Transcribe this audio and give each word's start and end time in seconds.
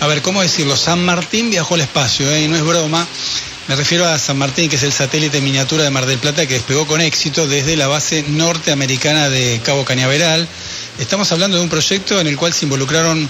a 0.00 0.06
ver, 0.06 0.22
¿cómo 0.22 0.40
decirlo? 0.40 0.76
San 0.76 1.04
Martín 1.04 1.50
viajó 1.50 1.74
al 1.74 1.82
espacio, 1.82 2.30
¿eh? 2.32 2.44
y 2.44 2.48
no 2.48 2.56
es 2.56 2.64
broma. 2.64 3.06
Me 3.68 3.76
refiero 3.76 4.06
a 4.06 4.18
San 4.18 4.38
Martín, 4.38 4.68
que 4.70 4.76
es 4.76 4.82
el 4.82 4.92
satélite 4.92 5.40
miniatura 5.42 5.84
de 5.84 5.90
Mar 5.90 6.06
del 6.06 6.18
Plata 6.18 6.46
que 6.46 6.54
despegó 6.54 6.86
con 6.86 7.00
éxito 7.00 7.46
desde 7.46 7.76
la 7.76 7.86
base 7.86 8.24
norteamericana 8.26 9.28
de 9.28 9.60
Cabo 9.62 9.84
Cañaveral. 9.84 10.48
Estamos 10.98 11.30
hablando 11.32 11.58
de 11.58 11.62
un 11.62 11.68
proyecto 11.68 12.18
en 12.18 12.26
el 12.26 12.36
cual 12.36 12.52
se 12.52 12.64
involucraron 12.64 13.28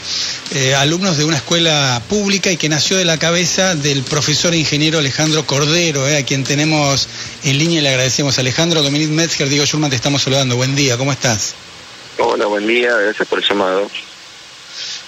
eh, 0.55 0.75
alumnos 0.77 1.19
de 1.19 1.25
una 1.25 1.37
escuela 1.37 2.01
pública 2.09 2.51
y 2.51 2.57
que 2.57 2.69
nació 2.69 2.97
de 2.97 3.05
la 3.05 3.19
cabeza 3.19 3.75
del 3.75 4.03
profesor 4.05 4.55
e 4.55 4.59
ingeniero 4.59 4.99
Alejandro 4.99 5.45
Cordero, 5.45 6.09
eh, 6.09 6.19
a 6.19 6.25
quien 6.25 6.45
tenemos 6.45 7.09
en 7.45 7.59
línea 7.59 7.81
y 7.81 7.83
le 7.83 7.89
agradecemos. 7.91 8.39
Alejandro, 8.39 8.83
Dominic 8.83 9.11
Metzger, 9.11 9.49
Diego 9.49 9.67
Schurman, 9.67 9.91
te 9.91 9.97
estamos 9.97 10.23
saludando. 10.23 10.57
Buen 10.57 10.77
día, 10.77 10.97
¿cómo 10.97 11.13
estás? 11.13 11.55
Hola, 12.19 12.47
buen 12.47 12.67
día, 12.67 12.97
gracias 12.97 13.29
por 13.29 13.41
el 13.41 13.45
llamado. 13.47 13.91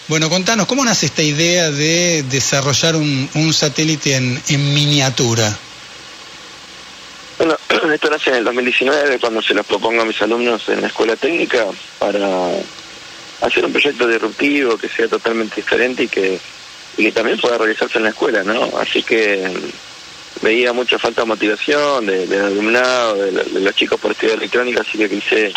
Bueno, 0.09 0.29
contanos, 0.29 0.67
¿cómo 0.67 0.85
nace 0.85 1.07
esta 1.07 1.23
idea 1.23 1.71
de 1.71 2.25
desarrollar 2.25 2.97
un, 2.97 3.53
satélite 3.53 4.17
en, 4.17 4.75
miniatura? 4.75 5.57
Bueno, 7.39 7.57
esto 7.95 8.11
nace 8.11 8.31
en 8.31 8.37
el 8.37 8.45
2019 8.45 9.21
cuando 9.21 9.41
se 9.41 9.55
los 9.55 9.65
propongo 9.65 10.03
a 10.03 10.05
mis 10.05 10.21
alumnos 10.21 10.69
en 10.69 10.81
la 10.81 10.89
escuela 10.89 11.15
técnica 11.15 11.67
para 12.01 12.51
hacer 13.43 13.65
un 13.65 13.73
proyecto 13.73 14.09
disruptivo 14.09 14.77
que 14.77 14.89
sea 14.89 15.07
totalmente 15.07 15.57
diferente 15.57 16.05
y 16.05 16.09
que, 16.09 16.41
también 17.13 17.39
pueda 17.39 17.59
realizarse 17.59 17.99
en 17.99 18.05
la 18.05 18.11
escuela, 18.11 18.43
¿no? 18.43 18.77
Así 18.79 19.03
que 19.03 19.51
veía 20.43 20.73
mucha 20.73 20.99
falta 20.99 21.23
de 21.23 21.29
motivación 21.29 22.07
del 22.07 22.45
alumnado, 22.45 23.15
de, 23.17 23.61
los 23.61 23.75
chicos 23.77 24.01
por 24.01 24.11
estudiar 24.11 24.39
electrónica, 24.39 24.83
así 24.83 24.99
que 24.99 25.09
quise, 25.09 25.53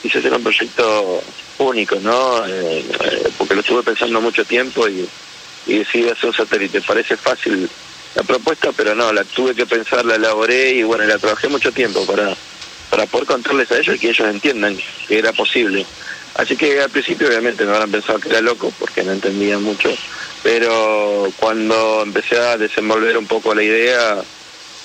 quise 0.00 0.18
hacer 0.18 0.32
un 0.32 0.42
proyecto 0.42 1.22
único, 1.64 1.96
¿no? 1.96 2.46
Eh, 2.46 2.84
porque 3.38 3.54
lo 3.54 3.60
estuve 3.60 3.82
pensando 3.82 4.20
mucho 4.20 4.44
tiempo 4.44 4.88
y, 4.88 5.08
y 5.66 5.78
decidí 5.78 6.08
hacer 6.08 6.30
un 6.30 6.34
satélite. 6.34 6.80
Parece 6.80 7.16
fácil 7.16 7.68
la 8.14 8.22
propuesta, 8.22 8.70
pero 8.76 8.94
no, 8.94 9.12
la 9.12 9.24
tuve 9.24 9.54
que 9.54 9.66
pensar, 9.66 10.04
la 10.04 10.16
elaboré 10.16 10.70
y 10.70 10.82
bueno, 10.82 11.04
la 11.04 11.18
trabajé 11.18 11.48
mucho 11.48 11.72
tiempo 11.72 12.04
para, 12.04 12.36
para 12.90 13.06
poder 13.06 13.26
contarles 13.26 13.70
a 13.70 13.78
ellos 13.78 13.96
y 13.96 13.98
que 13.98 14.10
ellos 14.10 14.28
entiendan 14.28 14.76
que 15.08 15.18
era 15.18 15.32
posible. 15.32 15.86
Así 16.34 16.56
que 16.56 16.80
al 16.80 16.90
principio 16.90 17.28
obviamente 17.28 17.64
me 17.64 17.72
habrán 17.72 17.90
pensado 17.90 18.18
que 18.18 18.28
era 18.28 18.40
loco 18.40 18.72
porque 18.78 19.02
no 19.02 19.12
entendían 19.12 19.62
mucho, 19.62 19.90
pero 20.42 21.30
cuando 21.38 22.02
empecé 22.02 22.38
a 22.38 22.56
desenvolver 22.56 23.18
un 23.18 23.26
poco 23.26 23.54
la 23.54 23.62
idea, 23.62 24.16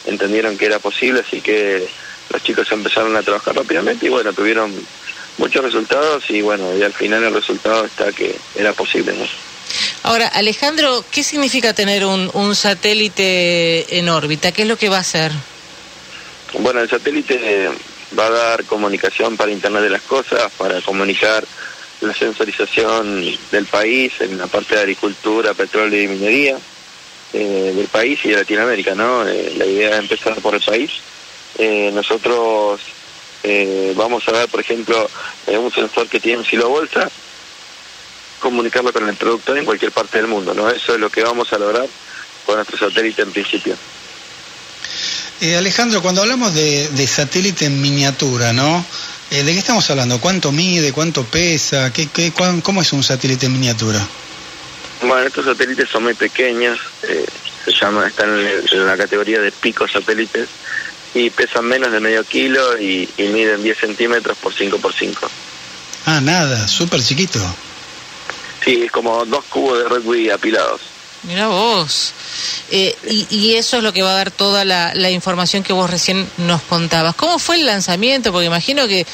entendieron 0.05 0.57
que 0.57 0.65
era 0.65 0.79
posible, 0.79 1.21
así 1.25 1.41
que 1.41 1.87
los 2.29 2.43
chicos 2.43 2.69
empezaron 2.71 3.15
a 3.15 3.23
trabajar 3.23 3.55
rápidamente 3.55 4.05
y 4.05 4.09
bueno, 4.09 4.33
tuvieron 4.33 4.73
muchos 5.37 5.63
resultados 5.63 6.29
y 6.29 6.41
bueno, 6.41 6.75
y 6.75 6.83
al 6.83 6.93
final 6.93 7.23
el 7.23 7.33
resultado 7.33 7.85
está 7.85 8.11
que 8.11 8.35
era 8.55 8.73
posible, 8.73 9.13
¿no? 9.13 9.25
Ahora, 10.03 10.27
Alejandro, 10.27 11.03
¿qué 11.11 11.23
significa 11.23 11.73
tener 11.73 12.05
un, 12.05 12.29
un 12.33 12.55
satélite 12.55 13.99
en 13.99 14.09
órbita? 14.09 14.51
¿Qué 14.51 14.61
es 14.61 14.67
lo 14.67 14.77
que 14.77 14.89
va 14.89 14.97
a 14.97 15.01
hacer? 15.01 15.31
Bueno, 16.59 16.79
el 16.79 16.89
satélite 16.89 17.69
va 18.17 18.27
a 18.27 18.29
dar 18.29 18.63
comunicación 18.63 19.35
para 19.35 19.51
Internet 19.51 19.83
de 19.83 19.89
las 19.89 20.01
Cosas, 20.03 20.51
para 20.57 20.79
comunicar 20.81 21.43
la 22.01 22.13
sensorización 22.13 23.25
del 23.51 23.65
país 23.65 24.13
en 24.19 24.37
la 24.37 24.47
parte 24.47 24.75
de 24.75 24.81
agricultura, 24.81 25.53
petróleo 25.53 26.03
y 26.03 26.07
minería 26.07 26.57
eh, 27.33 27.73
del 27.75 27.87
país 27.87 28.19
y 28.23 28.29
de 28.29 28.37
Latinoamérica, 28.37 28.95
¿no? 28.95 29.27
Eh, 29.27 29.53
la 29.57 29.65
idea 29.65 29.89
es 29.91 29.99
empezar 29.99 30.35
por 30.35 30.55
el 30.55 30.61
país. 30.61 30.91
Eh, 31.57 31.91
nosotros 31.93 32.79
eh, 33.43 33.93
vamos 33.95 34.27
a 34.27 34.31
ver, 34.31 34.49
por 34.49 34.59
ejemplo, 34.59 35.09
eh, 35.45 35.57
un 35.57 35.71
sensor 35.71 36.07
que 36.07 36.19
tiene 36.19 36.39
un 36.39 36.45
silo 36.45 36.69
bolsa, 36.69 37.09
comunicarlo 38.39 38.91
con 38.91 39.07
el 39.07 39.15
productor 39.15 39.57
en 39.57 39.65
cualquier 39.65 39.91
parte 39.91 40.17
del 40.17 40.27
mundo, 40.27 40.53
¿no? 40.53 40.69
Eso 40.69 40.93
es 40.93 40.99
lo 40.99 41.09
que 41.09 41.23
vamos 41.23 41.51
a 41.53 41.57
lograr 41.57 41.87
con 42.45 42.55
nuestro 42.55 42.77
satélite 42.77 43.21
en 43.21 43.31
principio. 43.31 43.75
Eh, 45.41 45.55
Alejandro, 45.55 46.01
cuando 46.01 46.21
hablamos 46.21 46.53
de, 46.53 47.07
satélite 47.07 47.65
en 47.65 47.81
miniatura, 47.81 48.53
¿no? 48.53 48.85
¿De 49.29 49.43
qué 49.43 49.57
estamos 49.57 49.89
hablando? 49.89 50.19
¿Cuánto 50.21 50.51
mide? 50.51 50.93
¿Cuánto 50.93 51.23
pesa? 51.23 51.91
¿Qué, 51.91 52.07
qué, 52.07 52.31
¿Cómo 52.63 52.81
es 52.81 52.93
un 52.93 53.03
satélite 53.03 53.45
en 53.45 53.53
miniatura? 53.53 53.99
Bueno, 55.01 55.27
estos 55.27 55.45
satélites 55.45 55.89
son 55.89 56.03
muy 56.03 56.13
pequeños, 56.15 56.79
se 57.01 57.71
llama, 57.71 58.07
están 58.07 58.29
en 58.39 58.87
la 58.87 58.97
categoría 58.97 59.41
de 59.41 59.51
pico 59.51 59.87
satélites 59.87 60.47
y 61.13 61.29
pesan 61.29 61.65
menos 61.65 61.91
de 61.91 61.99
medio 61.99 62.23
kilo 62.23 62.79
y, 62.79 63.09
miden 63.17 63.63
10 63.63 63.77
centímetros 63.77 64.37
por 64.37 64.53
5 64.53 64.77
por 64.77 64.93
5. 64.93 65.29
Ah, 66.05 66.21
nada, 66.21 66.67
súper 66.67 67.01
chiquito. 67.01 67.39
Sí, 68.63 68.83
es 68.85 68.91
como 68.91 69.25
dos 69.25 69.45
cubos 69.45 69.79
de 69.79 69.85
rugby 69.85 70.29
apilados. 70.29 70.81
Mira 71.23 71.47
vos. 71.47 72.13
Eh, 72.69 72.95
y, 73.29 73.55
eso 73.55 73.77
es 73.77 73.83
lo 73.83 73.91
que 73.91 74.01
va 74.03 74.11
a 74.11 74.15
dar 74.15 74.31
toda 74.31 74.65
la, 74.65 75.09
información 75.09 75.63
que 75.63 75.73
vos 75.73 75.89
recién 75.89 76.29
nos 76.37 76.61
contabas. 76.63 77.15
¿Cómo 77.15 77.39
fue 77.39 77.55
el 77.55 77.65
lanzamiento? 77.65 78.31
Porque 78.31 78.45
imagino 78.45 78.87
que 78.87 79.05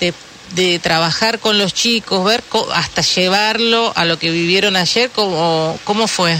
de, 0.00 0.12
de 0.54 0.78
trabajar 0.78 1.38
con 1.38 1.58
los 1.58 1.72
chicos, 1.72 2.24
ver 2.24 2.42
hasta 2.74 3.02
llevarlo 3.02 3.92
a 3.94 4.04
lo 4.04 4.18
que 4.18 4.30
vivieron 4.30 4.76
ayer, 4.76 5.10
¿cómo, 5.10 5.78
cómo 5.84 6.08
fue? 6.08 6.36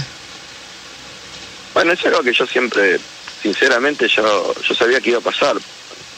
Bueno, 1.74 1.92
es 1.92 2.04
algo 2.04 2.22
que 2.22 2.32
yo 2.32 2.46
siempre 2.46 3.00
sinceramente 3.42 4.08
yo, 4.08 4.54
yo 4.62 4.74
sabía 4.74 5.00
que 5.00 5.10
iba 5.10 5.18
a 5.18 5.22
pasar, 5.22 5.56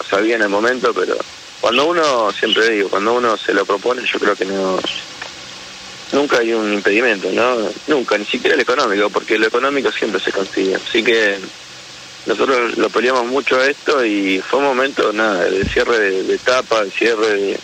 sabía 0.09 0.37
en 0.37 0.43
el 0.43 0.49
momento, 0.49 0.93
pero 0.93 1.17
cuando 1.61 1.87
uno, 1.87 2.33
siempre 2.33 2.69
digo, 2.71 2.91
cuando 2.91 3.15
uno 3.15 3.37
se 3.37 3.55
lo 3.55 3.65
propone, 3.65 4.03
yo 4.05 4.19
creo 4.19 4.37
que 4.37 4.45
no, 4.45 4.79
nunca 6.13 6.39
hay 6.39 6.53
un 6.53 6.73
impedimento, 6.73 7.31
¿no? 7.33 7.71
Nunca, 7.87 8.19
ni 8.19 8.25
siquiera 8.27 8.55
el 8.55 8.61
económico, 8.61 9.09
porque 9.11 9.39
lo 9.39 9.47
económico 9.47 9.91
siempre 9.91 10.21
se 10.21 10.33
consigue. 10.33 10.77
Así 10.77 11.03
que 11.03 11.39
nosotros 12.27 12.77
lo 12.77 12.91
peleamos 12.91 13.27
mucho 13.27 13.59
a 13.59 13.67
esto 13.67 14.05
y 14.05 14.41
fue 14.41 14.59
un 14.61 14.67
momento, 14.67 15.13
nada, 15.13 15.45
de 15.45 15.65
cierre 15.65 15.99
de, 15.99 16.34
etapa, 16.34 16.84
de 16.84 16.91
cierre 16.91 17.59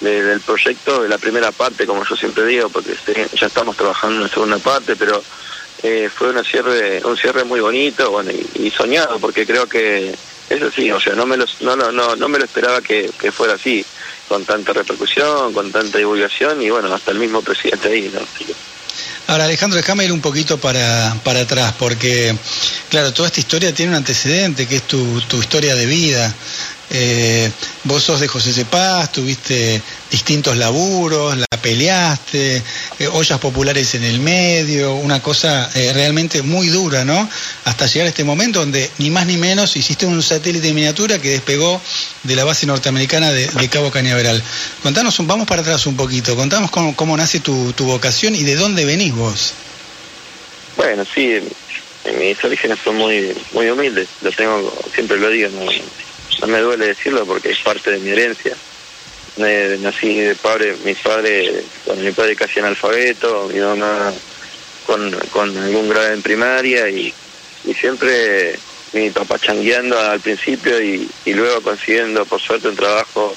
de, 0.00 0.22
del 0.22 0.40
proyecto, 0.40 1.02
de 1.02 1.08
la 1.08 1.18
primera 1.18 1.52
parte, 1.52 1.86
como 1.86 2.04
yo 2.04 2.16
siempre 2.16 2.46
digo, 2.46 2.68
porque 2.68 2.94
ya 3.34 3.46
estamos 3.46 3.76
trabajando 3.76 4.16
en 4.16 4.22
la 4.22 4.28
segunda 4.28 4.58
parte, 4.58 4.96
pero 4.96 5.22
eh, 5.82 6.10
fue 6.14 6.30
una 6.30 6.44
cierre, 6.44 7.02
un 7.04 7.16
cierre 7.16 7.44
muy 7.44 7.60
bonito 7.60 8.10
bueno, 8.10 8.30
y, 8.30 8.70
soñado, 8.70 9.18
porque 9.18 9.46
creo 9.46 9.66
que 9.66 10.14
eso 10.48 10.70
sí, 10.70 10.90
o 10.90 11.00
sea, 11.00 11.14
no 11.14 11.26
me 11.26 11.36
lo, 11.36 11.46
no, 11.60 11.76
no, 11.76 11.92
no, 11.92 12.16
no 12.16 12.28
me 12.28 12.38
lo 12.38 12.44
esperaba 12.44 12.80
que, 12.82 13.10
fuera 13.32 13.54
así, 13.54 13.84
con 14.28 14.44
tanta 14.44 14.72
repercusión, 14.72 15.52
con 15.52 15.70
tanta 15.70 15.98
divulgación 15.98 16.60
y 16.62 16.70
bueno, 16.70 16.92
hasta 16.92 17.12
el 17.12 17.18
mismo 17.18 17.42
presidente 17.42 17.88
ahí, 17.88 18.10
¿no? 18.12 18.20
Ahora, 19.28 19.44
Alejandro, 19.44 19.76
déjame 19.76 20.04
ir 20.04 20.12
un 20.12 20.20
poquito 20.20 20.58
para, 20.58 21.16
para 21.22 21.42
atrás, 21.42 21.72
porque, 21.78 22.34
claro, 22.88 23.12
toda 23.12 23.28
esta 23.28 23.38
historia 23.38 23.72
tiene 23.72 23.92
un 23.92 23.96
antecedente, 23.96 24.66
que 24.66 24.76
es 24.76 24.82
tu, 24.82 25.20
tu 25.22 25.38
historia 25.38 25.76
de 25.76 25.86
vida. 25.86 26.34
Eh, 26.92 27.48
vos 27.84 28.02
sos 28.02 28.18
de 28.18 28.26
José 28.26 28.52
Cepaz, 28.52 29.12
tuviste 29.12 29.80
distintos 30.10 30.56
laburos, 30.56 31.36
la 31.36 31.46
peleaste, 31.62 32.56
eh, 32.98 33.06
ollas 33.12 33.38
populares 33.38 33.94
en 33.94 34.02
el 34.02 34.18
medio, 34.18 34.94
una 34.94 35.22
cosa 35.22 35.70
eh, 35.76 35.92
realmente 35.92 36.42
muy 36.42 36.68
dura, 36.68 37.04
¿no? 37.04 37.28
Hasta 37.64 37.86
llegar 37.86 38.06
a 38.06 38.08
este 38.08 38.24
momento 38.24 38.58
donde 38.58 38.90
ni 38.98 39.08
más 39.08 39.24
ni 39.26 39.36
menos 39.36 39.76
hiciste 39.76 40.04
un 40.04 40.20
satélite 40.20 40.66
de 40.66 40.72
miniatura 40.72 41.20
que 41.20 41.30
despegó 41.30 41.80
de 42.24 42.34
la 42.34 42.42
base 42.44 42.66
norteamericana 42.66 43.30
de, 43.30 43.68
Cabo 43.70 43.92
Cañaveral. 43.92 44.42
Contanos, 44.82 45.16
vamos 45.26 45.46
para 45.46 45.62
atrás 45.62 45.86
un 45.86 45.96
poquito, 45.96 46.34
contanos 46.34 46.72
cómo, 46.72 47.16
nace 47.16 47.38
tu, 47.38 47.72
tu, 47.72 47.84
vocación 47.84 48.34
y 48.34 48.42
de 48.42 48.56
dónde 48.56 48.84
venís 48.84 49.14
vos. 49.14 49.52
Bueno, 50.76 51.04
sí, 51.14 51.38
mis 52.18 52.42
orígenes 52.42 52.80
son 52.82 52.96
muy, 52.96 53.32
muy 53.52 53.70
humildes, 53.70 54.08
lo 54.22 54.32
tengo, 54.32 54.76
siempre 54.92 55.18
lo 55.18 55.28
digo. 55.28 55.50
No 56.40 56.46
me 56.46 56.60
duele 56.60 56.88
decirlo 56.88 57.26
porque 57.26 57.50
es 57.50 57.58
parte 57.58 57.92
de 57.92 57.98
mi 57.98 58.10
herencia. 58.10 58.56
nací 59.36 60.20
de 60.20 60.34
padre, 60.36 60.76
mis 60.84 60.98
padres, 60.98 61.64
bueno, 61.86 62.02
mi 62.02 62.12
padre 62.12 62.36
casi 62.36 62.60
analfabeto, 62.60 63.48
mi 63.52 63.60
mamá 63.60 64.12
con, 64.86 65.10
con 65.32 65.56
algún 65.56 65.88
grado 65.88 66.12
en 66.12 66.22
primaria 66.22 66.88
y, 66.88 67.12
y 67.64 67.74
siempre 67.74 68.58
mi 68.92 69.10
papá 69.10 69.38
changueando 69.38 69.98
al 69.98 70.20
principio 70.20 70.80
y, 70.82 71.08
y 71.24 71.34
luego 71.34 71.60
consiguiendo 71.60 72.24
por 72.26 72.40
suerte 72.40 72.68
un 72.68 72.76
trabajo 72.76 73.36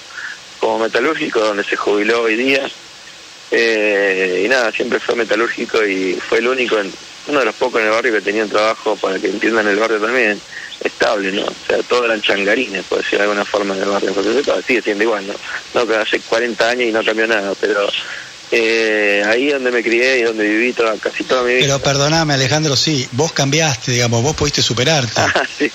como 0.59 0.79
metalúrgico 0.79 1.39
donde 1.39 1.63
se 1.63 1.75
jubiló 1.75 2.21
hoy 2.21 2.35
día. 2.35 2.69
Eh, 3.51 4.43
y 4.45 4.47
nada, 4.47 4.71
siempre 4.71 4.99
fue 4.99 5.15
metalúrgico 5.15 5.85
y 5.85 6.15
fue 6.15 6.39
el 6.39 6.47
único, 6.47 6.79
en, 6.79 6.91
uno 7.27 7.39
de 7.39 7.45
los 7.45 7.55
pocos 7.55 7.79
en 7.81 7.87
el 7.87 7.93
barrio 7.93 8.13
que 8.13 8.21
tenía 8.21 8.43
un 8.43 8.49
trabajo, 8.49 8.95
para 8.97 9.19
que 9.19 9.27
entiendan 9.29 9.67
el 9.67 9.77
barrio 9.77 9.99
también, 9.99 10.39
estable, 10.83 11.31
¿no? 11.31 11.43
O 11.43 11.67
sea, 11.67 11.81
todos 11.83 12.05
eran 12.05 12.21
changarines, 12.21 12.83
por 12.85 12.99
decir 12.99 13.19
de 13.19 13.23
alguna 13.23 13.45
forma, 13.45 13.75
en 13.75 13.83
el 13.83 13.89
barrio. 13.89 14.13
Porque 14.13 14.43
sigue 14.65 14.81
siendo 14.81 15.03
igual, 15.03 15.25
¿no? 15.27 15.33
No, 15.73 15.87
que 15.87 15.95
hace 15.95 16.19
40 16.19 16.69
años 16.69 16.89
y 16.89 16.91
no 16.91 17.03
cambió 17.03 17.27
nada, 17.27 17.53
pero 17.59 17.89
eh, 18.51 19.23
ahí 19.25 19.49
donde 19.49 19.71
me 19.71 19.81
crié 19.81 20.19
y 20.19 20.23
donde 20.23 20.47
viví 20.47 20.73
toda, 20.73 20.95
casi 20.97 21.23
toda 21.23 21.43
mi 21.43 21.55
vida. 21.55 21.65
Pero 21.65 21.79
perdoname, 21.79 22.33
Alejandro, 22.33 22.75
sí, 22.75 23.07
vos 23.13 23.31
cambiaste, 23.31 23.91
digamos, 23.91 24.21
vos 24.21 24.35
pudiste 24.35 24.61
superarte. 24.61 25.13
Ah, 25.35 25.43
sí. 25.57 25.71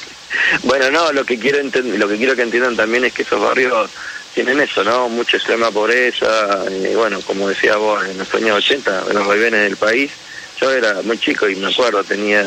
Bueno, 0.63 0.91
no, 0.91 1.13
lo 1.13 1.25
que 1.25 1.39
quiero 1.39 1.59
lo 1.63 2.09
que 2.09 2.17
quiero 2.17 2.37
que 2.37 2.43
entiendan 2.43 2.77
también 2.77 3.05
es 3.05 3.13
que 3.13 3.23
esos 3.23 3.41
barrios 3.41 3.91
tienen 4.35 4.61
eso, 4.61 4.85
¿no? 4.85 5.09
Mucha 5.09 5.39
extrema 5.39 5.71
pobreza, 5.71 6.65
y 6.71 6.95
bueno, 6.95 7.21
como 7.23 7.49
decía 7.49 7.77
vos, 7.77 8.05
en 8.07 8.19
los 8.19 8.33
años 8.35 8.59
80, 8.59 9.05
en 9.09 9.17
los 9.17 9.27
vaivenes 9.27 9.63
del 9.63 9.77
país, 9.77 10.13
yo 10.61 10.71
era 10.71 11.03
muy 11.03 11.19
chico 11.19 11.49
y 11.49 11.57
me 11.57 11.73
acuerdo, 11.73 12.03
tenía 12.05 12.45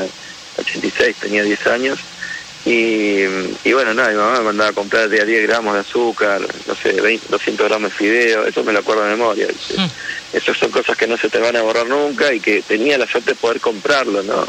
86, 0.57 1.15
tenía 1.19 1.43
10 1.43 1.67
años. 1.67 1.99
Y, 2.63 3.23
y 3.63 3.73
bueno, 3.73 3.93
nada, 3.93 4.09
mi 4.09 4.17
mamá 4.17 4.37
me 4.37 4.45
mandaba 4.45 4.69
a 4.69 4.73
comprar 4.73 5.09
de 5.09 5.19
a 5.19 5.25
10 5.25 5.47
gramos 5.47 5.73
de 5.73 5.79
azúcar, 5.79 6.41
no 6.67 6.75
sé, 6.75 7.01
20, 7.01 7.27
200 7.29 7.67
gramos 7.67 7.91
de 7.91 7.97
fideo, 7.97 8.45
eso 8.45 8.63
me 8.63 8.71
lo 8.71 8.79
acuerdo 8.79 9.03
de 9.03 9.11
memoria. 9.11 9.47
Mm. 9.47 10.37
Esas 10.37 10.57
son 10.57 10.69
cosas 10.69 10.95
que 10.95 11.07
no 11.07 11.17
se 11.17 11.29
te 11.29 11.39
van 11.39 11.55
a 11.55 11.63
borrar 11.63 11.87
nunca 11.87 12.31
y 12.31 12.39
que 12.39 12.61
tenía 12.61 12.99
la 12.99 13.07
suerte 13.07 13.31
de 13.31 13.35
poder 13.35 13.59
comprarlo, 13.59 14.21
¿no? 14.21 14.45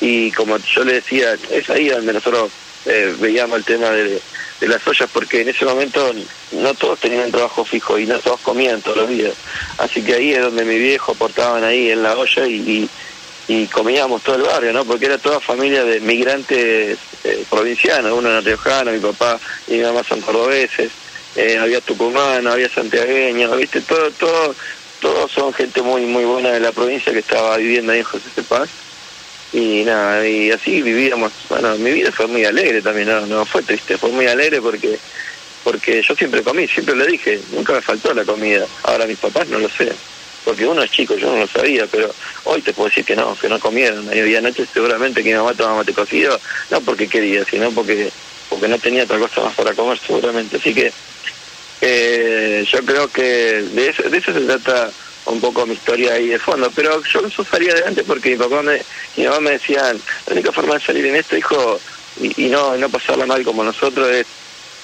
Y 0.00 0.30
como 0.32 0.58
yo 0.58 0.84
le 0.84 0.94
decía, 0.94 1.34
es 1.50 1.70
ahí 1.70 1.88
donde 1.88 2.12
nosotros 2.12 2.50
eh, 2.84 3.14
veíamos 3.18 3.56
el 3.56 3.64
tema 3.64 3.88
de, 3.90 4.20
de 4.60 4.68
las 4.68 4.86
ollas, 4.86 5.08
porque 5.12 5.40
en 5.40 5.48
ese 5.48 5.64
momento 5.64 6.12
no 6.52 6.74
todos 6.74 7.00
tenían 7.00 7.30
trabajo 7.30 7.64
fijo 7.64 7.98
y 7.98 8.06
no 8.06 8.18
todos 8.18 8.40
comían 8.40 8.82
todos 8.82 8.98
los 8.98 9.08
días. 9.08 9.32
Así 9.78 10.02
que 10.02 10.14
ahí 10.14 10.32
es 10.32 10.42
donde 10.42 10.64
mi 10.64 10.78
viejo 10.78 11.14
portaban 11.14 11.64
ahí 11.64 11.90
en 11.90 12.02
la 12.02 12.16
olla 12.16 12.46
y, 12.46 12.54
y, 12.54 12.90
comíamos 13.70 14.22
todo 14.22 14.36
el 14.36 14.42
barrio, 14.42 14.72
¿no? 14.72 14.84
Porque 14.84 15.06
era 15.06 15.18
toda 15.18 15.40
familia 15.40 15.84
de 15.84 16.00
migrantes 16.00 16.98
eh, 17.24 17.44
provincianos, 17.50 18.12
uno 18.12 18.30
era 18.30 18.40
riojano, 18.40 18.92
mi 18.92 19.00
papá 19.00 19.38
y 19.68 19.72
mi 19.72 19.82
mamá 19.82 20.02
son 20.02 20.20
cordobeses, 20.20 20.90
eh, 21.36 21.58
había 21.58 21.80
tucumanos, 21.80 22.52
había 22.52 22.68
santiagueños, 22.68 23.56
¿viste? 23.56 23.80
Todo, 23.82 24.10
todo, 24.12 24.54
todos 25.00 25.30
son 25.30 25.52
gente 25.52 25.82
muy, 25.82 26.02
muy 26.02 26.24
buena 26.24 26.50
de 26.50 26.60
la 26.60 26.72
provincia 26.72 27.12
que 27.12 27.18
estaba 27.18 27.56
viviendo 27.56 27.92
ahí 27.92 27.98
en 27.98 28.04
José 28.04 28.24
Cepaz 28.34 28.68
y 29.52 29.84
nada, 29.84 30.26
y 30.26 30.50
así 30.50 30.82
vivíamos, 30.82 31.30
bueno, 31.48 31.76
mi 31.76 31.92
vida 31.92 32.10
fue 32.10 32.26
muy 32.26 32.44
alegre 32.44 32.82
también, 32.82 33.08
no, 33.08 33.26
no 33.26 33.46
fue 33.46 33.62
triste, 33.62 33.96
fue 33.98 34.10
muy 34.10 34.26
alegre 34.26 34.60
porque 34.60 34.98
porque 35.62 36.02
yo 36.02 36.14
siempre 36.14 36.42
comí, 36.42 36.68
siempre 36.68 36.94
le 36.94 37.06
dije, 37.06 37.40
nunca 37.52 37.72
me 37.72 37.80
faltó 37.80 38.12
la 38.12 38.24
comida, 38.24 38.66
ahora 38.82 39.06
mis 39.06 39.18
papás 39.18 39.48
no 39.48 39.58
lo 39.58 39.68
sé, 39.70 39.92
porque 40.44 40.66
uno 40.66 40.82
es 40.82 40.90
chico, 40.90 41.16
yo 41.16 41.30
no 41.32 41.40
lo 41.40 41.46
sabía, 41.46 41.86
pero 41.86 42.14
hoy 42.44 42.60
te 42.62 42.72
puedo 42.72 42.88
decir 42.88 43.04
que 43.04 43.16
no, 43.16 43.36
que 43.36 43.48
no 43.48 43.58
comieron, 43.58 44.08
y 44.12 44.34
anoche 44.34 44.66
seguramente 44.72 45.22
que 45.22 45.30
mi 45.30 45.36
mamá 45.36 45.54
tomaba 45.54 45.78
mate 45.78 45.92
cocido, 45.92 46.38
no 46.70 46.80
porque 46.80 47.08
quería, 47.08 47.44
sino 47.44 47.70
porque 47.70 48.10
porque 48.48 48.68
no 48.68 48.78
tenía 48.78 49.04
otra 49.04 49.18
cosa 49.18 49.40
más 49.40 49.54
para 49.54 49.74
comer 49.74 49.98
seguramente, 49.98 50.56
así 50.58 50.74
que 50.74 50.92
eh, 51.80 52.64
yo 52.70 52.78
creo 52.84 53.08
que 53.08 53.22
de 53.22 53.88
eso, 53.88 54.02
de 54.04 54.18
eso 54.18 54.32
se 54.32 54.40
trata 54.40 54.90
un 55.26 55.40
poco 55.40 55.66
mi 55.66 55.74
historia 55.74 56.14
ahí 56.14 56.28
de 56.28 56.38
fondo, 56.38 56.70
pero 56.74 57.02
yo 57.04 57.26
eso 57.26 57.44
salía 57.44 57.72
adelante 57.72 58.04
porque 58.04 58.30
mi 58.30 58.36
papá 58.36 58.62
me, 58.62 58.82
mi 59.16 59.24
mamá 59.24 59.40
me 59.40 59.50
decían, 59.52 60.00
la 60.26 60.32
única 60.32 60.52
forma 60.52 60.74
de 60.74 60.80
salir 60.80 61.06
en 61.06 61.16
esto, 61.16 61.36
hijo, 61.36 61.80
y, 62.20 62.46
no, 62.46 62.76
no 62.76 62.88
pasarla 62.88 63.26
mal 63.26 63.42
como 63.42 63.64
nosotros, 63.64 64.08
es 64.10 64.26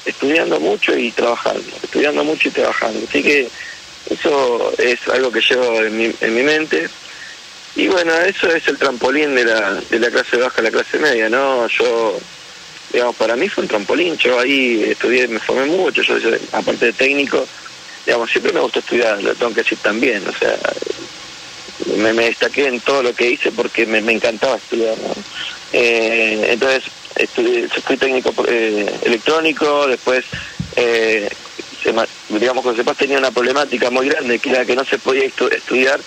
estudiando 0.04 0.58
mucho 0.58 0.96
y 0.96 1.10
trabajando, 1.12 1.62
estudiando 1.82 2.24
mucho 2.24 2.48
y 2.48 2.52
trabajando. 2.52 3.00
Así 3.08 3.22
que 3.22 3.48
eso 4.08 4.72
es 4.78 5.06
algo 5.08 5.30
que 5.30 5.40
llevo 5.40 5.82
en 5.82 5.96
mi, 5.96 6.14
en 6.20 6.34
mi 6.34 6.42
mente. 6.42 6.88
Y 7.76 7.86
bueno, 7.88 8.12
eso 8.14 8.48
es 8.48 8.66
el 8.68 8.78
trampolín 8.78 9.34
de 9.34 9.44
la, 9.44 9.74
de 9.74 9.98
la 9.98 10.10
clase 10.10 10.36
baja 10.36 10.60
a 10.60 10.64
la 10.64 10.70
clase 10.70 10.98
media, 10.98 11.28
¿no? 11.28 11.66
Yo, 11.68 12.18
digamos, 12.92 13.16
para 13.16 13.36
mí 13.36 13.48
fue 13.48 13.62
un 13.62 13.68
trampolín, 13.68 14.16
yo 14.16 14.40
ahí 14.40 14.82
estudié, 14.88 15.28
me 15.28 15.38
formé 15.38 15.66
mucho, 15.66 16.02
yo 16.02 16.16
aparte 16.52 16.86
de 16.86 16.92
técnico, 16.92 17.46
digamos, 18.04 18.30
siempre 18.30 18.52
me 18.52 18.60
gustó 18.60 18.80
estudiar, 18.80 19.22
lo 19.22 19.34
tengo 19.34 19.54
que 19.54 19.62
decir 19.62 19.78
también, 19.78 20.26
o 20.26 20.32
sea, 20.36 20.58
me, 21.96 22.12
destaqué 22.12 22.66
en 22.66 22.80
todo 22.80 23.02
lo 23.02 23.14
que 23.14 23.30
hice 23.30 23.52
porque 23.52 23.86
me, 23.86 23.98
encantaba 23.98 24.56
estudiar. 24.56 24.96
Eh, 25.72 26.48
entonces, 26.50 26.84
estudié, 27.14 27.68
fui 27.68 27.96
técnico 27.96 28.34
eh, 28.48 28.90
electrónico, 29.04 29.86
después, 29.86 30.24
eh, 30.76 31.28
digamos, 32.28 32.64
José 32.64 32.84
Paz 32.84 32.96
tenía 32.96 33.18
una 33.18 33.30
problemática 33.30 33.90
muy 33.90 34.08
grande, 34.08 34.38
que 34.38 34.50
era 34.50 34.64
que 34.64 34.76
no 34.76 34.84
se 34.84 34.98
podía 34.98 35.24
estudiar, 35.24 36.00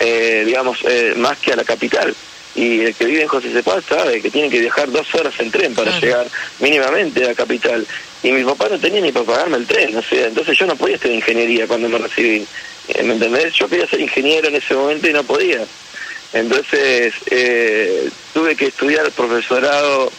eh, 0.00 0.42
digamos, 0.46 0.78
más 1.16 1.38
que 1.38 1.52
a 1.52 1.56
la 1.56 1.64
capital 1.64 2.14
y 2.58 2.80
el 2.80 2.94
que 2.94 3.04
vive 3.04 3.22
en 3.22 3.28
José 3.28 3.52
Cepaz 3.52 3.84
sabe 3.84 4.20
que 4.20 4.30
tiene 4.30 4.50
que 4.50 4.58
viajar 4.58 4.90
dos 4.90 5.14
horas 5.14 5.32
en 5.38 5.50
tren 5.50 5.74
para 5.74 5.96
llegar 6.00 6.26
mínimamente 6.58 7.24
a 7.24 7.28
la 7.28 7.34
capital. 7.34 7.86
Y 8.22 8.32
mi 8.32 8.42
papá 8.42 8.68
no 8.68 8.78
tenía 8.80 9.00
ni 9.00 9.12
para 9.12 9.26
pagarme 9.26 9.58
el 9.58 9.66
tren, 9.66 9.96
o 9.96 10.02
sea, 10.02 10.26
entonces 10.26 10.58
yo 10.58 10.66
no 10.66 10.74
podía 10.74 10.96
estudiar 10.96 11.16
ingeniería 11.16 11.68
cuando 11.68 11.88
me 11.88 11.98
recibí. 11.98 12.44
Eh, 12.88 13.02
¿Me 13.04 13.14
entendés? 13.14 13.54
Yo 13.54 13.68
quería 13.68 13.86
ser 13.86 14.00
ingeniero 14.00 14.48
en 14.48 14.56
ese 14.56 14.74
momento 14.74 15.08
y 15.08 15.12
no 15.12 15.22
podía. 15.22 15.64
Entonces 16.32 17.14
eh, 17.30 18.10
tuve 18.34 18.56
que 18.56 18.66
estudiar 18.66 19.10
profesorado 19.12 20.10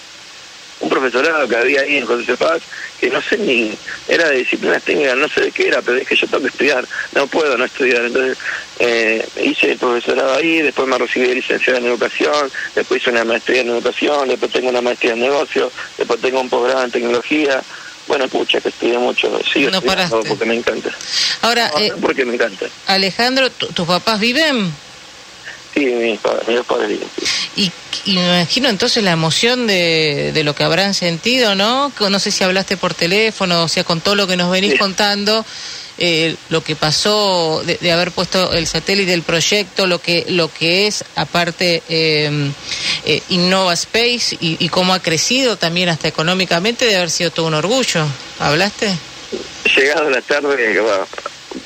un 0.80 0.90
profesorado 0.90 1.48
que 1.48 1.56
había 1.56 1.82
ahí 1.82 1.98
en 1.98 2.06
José 2.06 2.38
Paz, 2.38 2.62
que 3.00 3.10
no 3.10 3.22
sé 3.22 3.38
ni, 3.38 3.72
era 4.08 4.30
de 4.30 4.38
disciplinas 4.38 4.84
técnicas, 4.84 5.18
no 5.18 5.28
sé 5.28 5.42
de 5.42 5.52
qué 5.52 5.68
era, 5.68 5.82
pero 5.82 5.98
es 5.98 6.08
que 6.08 6.16
yo 6.16 6.28
tengo 6.28 6.44
que 6.44 6.50
estudiar, 6.50 6.86
no 7.14 7.28
puedo 7.28 7.58
no 7.58 7.66
estudiar. 7.66 8.06
Entonces 8.06 8.38
eh, 8.80 9.28
hice 9.44 9.72
el 9.72 9.78
profesorado 9.78 10.36
ahí, 10.36 10.62
después 10.62 10.88
me 10.88 10.98
recibí 10.98 11.28
de 11.28 11.36
licenciada 11.36 11.80
en 11.80 11.86
educación, 11.86 12.52
después 12.76 13.02
hice 13.02 13.12
una 13.12 13.26
maestría 13.26 13.62
en 13.62 13.70
educación, 13.70 14.30
después 14.30 14.52
tengo 14.52 14.70
una 14.70 14.82
maestría 14.82 15.14
en 15.14 15.20
negocio, 15.20 15.72
después 15.98 16.22
tengo 16.22 16.40
un 16.42 16.50
posgrado 16.50 16.84
en 16.84 16.92
tecnología. 16.92 17.62
Bueno, 18.08 18.26
escucha, 18.26 18.60
que 18.60 18.70
estudié 18.70 18.98
mucho, 18.98 19.40
sigo 19.54 19.70
no 19.70 19.82
porque 19.82 20.46
me 20.46 20.56
encanta. 20.56 20.90
Ahora, 21.42 21.72
eh, 21.78 21.94
porque 22.02 22.26
me 22.26 22.34
encanta. 22.34 22.66
Alejandro, 22.88 23.52
¿tus 23.52 23.86
papás 23.86 24.20
viven? 24.20 24.74
Sí, 25.74 25.86
mis, 25.86 26.20
mis 26.48 26.66
padres 26.66 26.90
viven. 26.90 27.08
Y, 27.56 27.72
me 28.06 28.40
imagino 28.40 28.70
entonces 28.70 29.04
la 29.04 29.12
emoción 29.12 29.68
de, 29.68 30.32
de, 30.34 30.44
lo 30.44 30.56
que 30.56 30.64
habrán 30.64 30.94
sentido, 30.94 31.54
¿no? 31.54 31.92
No 32.00 32.20
sé 32.20 32.32
si 32.32 32.44
hablaste 32.44 32.78
por 32.78 32.94
teléfono, 32.94 33.64
o 33.64 33.68
sea, 33.68 33.84
con 33.84 34.02
todo 34.02 34.16
lo 34.16 34.26
que 34.26 34.38
nos 34.38 34.50
venís 34.50 34.80
contando, 34.80 35.46
eh, 36.02 36.38
lo 36.48 36.64
que 36.64 36.78
pasó 36.78 37.62
de, 37.66 37.92
haber 37.92 38.12
puesto 38.12 38.54
el 38.54 38.68
satélite 38.68 39.12
del 39.12 39.22
proyecto, 39.22 39.86
lo 39.86 40.02
que 40.02 40.24
lo 40.30 40.48
que 40.48 40.88
es 40.88 41.04
aparte 41.18 41.84
em, 41.90 42.54
eh, 43.06 43.22
Innova 43.28 43.74
Space 43.74 44.38
y, 44.40 44.70
cómo 44.70 44.94
ha 44.94 45.02
crecido 45.02 45.58
también 45.58 45.90
hasta 45.90 46.08
económicamente, 46.08 46.86
de 46.86 46.96
haber 46.96 47.10
sido 47.10 47.32
todo 47.32 47.48
un 47.48 47.54
orgullo. 47.54 48.06
¿Hablaste? 48.40 48.96
Llegado 49.76 50.10
la 50.10 50.22
tarde, 50.22 50.74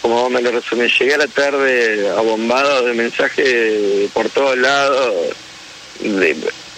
como 0.01 0.30
me 0.30 0.41
lo 0.41 0.51
resumí, 0.51 0.88
llegué 0.88 1.15
a 1.15 1.19
la 1.19 1.27
tarde 1.27 2.09
abombado 2.09 2.85
de 2.85 2.94
mensajes 2.94 4.09
por 4.13 4.30
todos 4.30 4.57
lados 4.57 5.35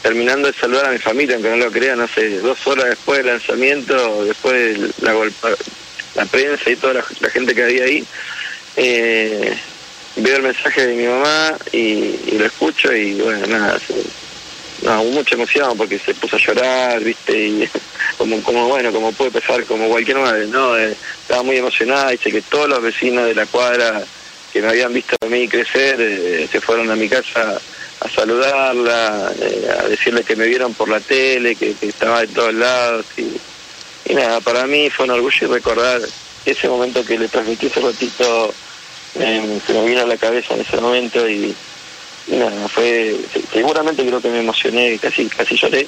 terminando 0.05 0.47
de 0.47 0.53
saludar 0.53 0.85
a 0.85 0.91
mi 0.91 0.99
familia, 0.99 1.33
aunque 1.33 1.49
no 1.49 1.57
lo 1.57 1.71
crean, 1.71 1.97
no 1.97 2.07
sé, 2.07 2.37
dos 2.37 2.59
horas 2.67 2.89
después 2.89 3.17
del 3.17 3.27
lanzamiento, 3.27 4.23
después 4.23 4.79
de 4.79 4.91
la, 5.01 5.15
la 6.13 6.25
prensa 6.27 6.69
y 6.69 6.75
toda 6.75 6.93
la, 6.93 7.29
gente 7.31 7.55
que 7.55 7.63
había 7.63 7.85
ahí, 7.85 8.05
eh, 8.75 9.57
veo 10.17 10.35
el 10.35 10.43
mensaje 10.43 10.85
de 10.85 10.95
mi 10.95 11.07
mamá 11.07 11.55
y, 11.71 12.37
lo 12.37 12.45
escucho 12.45 12.95
y 12.95 13.15
bueno, 13.15 13.47
nada, 13.47 13.79
no, 14.83 15.03
mucha 15.05 15.33
emoción 15.33 15.75
porque 15.75 15.97
se 15.97 16.13
puso 16.13 16.35
a 16.35 16.39
llorar, 16.39 17.03
viste, 17.03 17.35
y 17.35 17.69
como, 18.19 18.43
como 18.43 18.67
bueno, 18.67 18.91
como 18.91 19.11
puede 19.11 19.31
pasar 19.31 19.63
como 19.65 19.87
cualquier 19.89 20.17
madre, 20.17 20.45
¿no? 20.45 20.77
Eh, 20.77 20.95
estaba 21.25 21.41
muy 21.41 21.57
emocionada, 21.57 22.11
dice 22.11 22.31
que 22.31 22.43
todos 22.43 22.69
los 22.69 22.83
vecinos 22.83 23.25
de 23.25 23.33
la 23.33 23.47
cuadra 23.47 24.03
que 24.53 24.61
me 24.61 24.67
habían 24.67 24.93
visto 24.93 25.15
a 25.19 25.25
mí 25.25 25.47
crecer 25.47 25.99
eh, 25.99 26.47
se 26.51 26.61
fueron 26.61 26.91
a 26.91 26.95
mi 26.95 27.09
casa 27.09 27.59
a 27.99 28.09
saludarla, 28.09 29.33
eh, 29.41 29.67
a 29.79 29.87
decirle 29.87 30.23
que 30.23 30.35
me 30.35 30.45
vieron 30.45 30.75
por 30.75 30.87
la 30.87 30.99
tele, 30.99 31.55
que, 31.55 31.75
estaba 31.81 32.21
de 32.21 32.27
todos 32.27 32.53
lados. 32.53 33.05
Y, 33.17 34.13
nada, 34.13 34.39
para 34.41 34.67
mí 34.67 34.91
fue 34.91 35.05
un 35.05 35.11
orgullo 35.11 35.47
recordar 35.51 35.99
ese 36.45 36.69
momento 36.69 37.03
que 37.03 37.17
le 37.17 37.27
transmití 37.27 37.65
ese 37.65 37.81
ratito, 37.81 38.53
eh, 39.15 39.59
se 39.65 39.73
me 39.73 39.85
vino 39.87 40.01
a 40.01 40.05
la 40.05 40.17
cabeza 40.17 40.53
en 40.53 40.61
ese 40.61 40.77
momento 40.77 41.27
y, 41.27 41.55
nada, 42.27 42.67
fue, 42.67 43.15
seguramente 43.51 44.05
creo 44.05 44.21
que 44.21 44.29
me 44.29 44.41
emocioné, 44.41 44.99
casi, 44.99 45.25
casi 45.25 45.57
lloré. 45.57 45.87